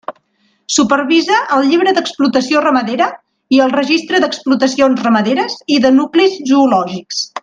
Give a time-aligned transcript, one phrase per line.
[0.75, 3.09] Supervisa el Llibre d'Explotació Ramadera
[3.57, 7.23] i el Registre d'Explotacions Ramaderes i de Nuclis Zoològics.